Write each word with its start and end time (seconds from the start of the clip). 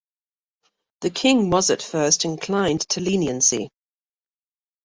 The 1.01 1.11
king 1.11 1.51
was 1.51 1.69
at 1.69 1.83
first 1.83 2.25
inclined 2.25 2.81
to 2.89 3.01
leniency. 3.01 3.69